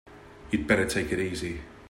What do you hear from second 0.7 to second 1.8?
take it easy.